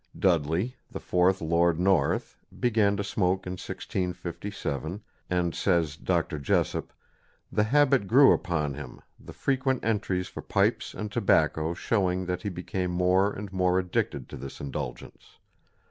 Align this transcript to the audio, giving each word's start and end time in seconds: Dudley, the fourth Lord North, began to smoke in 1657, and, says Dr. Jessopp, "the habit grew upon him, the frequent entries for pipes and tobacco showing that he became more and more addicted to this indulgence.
Dudley, 0.17 0.77
the 0.89 0.99
fourth 0.99 1.41
Lord 1.41 1.79
North, 1.79 2.35
began 2.59 2.97
to 2.97 3.03
smoke 3.03 3.45
in 3.45 3.51
1657, 3.51 5.03
and, 5.29 5.53
says 5.53 5.95
Dr. 5.95 6.39
Jessopp, 6.39 6.91
"the 7.51 7.65
habit 7.65 8.07
grew 8.07 8.33
upon 8.33 8.73
him, 8.73 9.01
the 9.19 9.31
frequent 9.31 9.85
entries 9.85 10.27
for 10.27 10.41
pipes 10.41 10.95
and 10.95 11.11
tobacco 11.11 11.75
showing 11.75 12.25
that 12.25 12.41
he 12.41 12.49
became 12.49 12.89
more 12.89 13.31
and 13.31 13.53
more 13.53 13.77
addicted 13.77 14.27
to 14.29 14.37
this 14.37 14.59
indulgence. 14.59 15.37